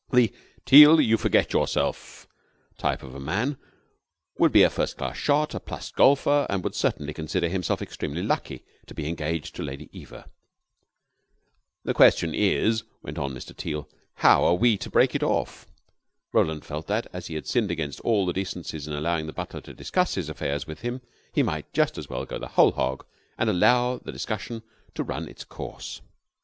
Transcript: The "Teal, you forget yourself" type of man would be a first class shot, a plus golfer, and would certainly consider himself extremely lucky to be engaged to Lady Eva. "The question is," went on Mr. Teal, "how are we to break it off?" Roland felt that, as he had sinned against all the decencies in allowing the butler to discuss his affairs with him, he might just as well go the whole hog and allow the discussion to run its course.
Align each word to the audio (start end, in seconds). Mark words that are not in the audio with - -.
The 0.11 0.33
"Teal, 0.65 0.99
you 0.99 1.15
forget 1.15 1.53
yourself" 1.53 2.27
type 2.79 3.03
of 3.03 3.21
man 3.21 3.57
would 4.39 4.51
be 4.51 4.63
a 4.63 4.69
first 4.71 4.97
class 4.97 5.15
shot, 5.15 5.53
a 5.53 5.59
plus 5.59 5.91
golfer, 5.91 6.47
and 6.49 6.63
would 6.63 6.73
certainly 6.73 7.13
consider 7.13 7.47
himself 7.49 7.83
extremely 7.83 8.23
lucky 8.23 8.65
to 8.87 8.95
be 8.95 9.07
engaged 9.07 9.55
to 9.57 9.61
Lady 9.63 9.89
Eva. 9.93 10.27
"The 11.83 11.93
question 11.93 12.33
is," 12.33 12.81
went 13.03 13.19
on 13.19 13.31
Mr. 13.35 13.55
Teal, 13.55 13.87
"how 14.15 14.43
are 14.43 14.55
we 14.55 14.75
to 14.79 14.89
break 14.89 15.13
it 15.13 15.21
off?" 15.21 15.67
Roland 16.33 16.65
felt 16.65 16.87
that, 16.87 17.05
as 17.13 17.27
he 17.27 17.35
had 17.35 17.45
sinned 17.45 17.69
against 17.69 17.99
all 18.01 18.25
the 18.25 18.33
decencies 18.33 18.87
in 18.87 18.93
allowing 18.95 19.27
the 19.27 19.33
butler 19.33 19.61
to 19.61 19.71
discuss 19.75 20.15
his 20.15 20.29
affairs 20.29 20.65
with 20.65 20.79
him, 20.81 21.01
he 21.31 21.43
might 21.43 21.71
just 21.73 21.99
as 21.99 22.09
well 22.09 22.25
go 22.25 22.39
the 22.39 22.47
whole 22.47 22.71
hog 22.71 23.05
and 23.37 23.51
allow 23.51 23.99
the 23.99 24.11
discussion 24.11 24.63
to 24.95 25.03
run 25.03 25.27
its 25.29 25.43
course. 25.43 26.01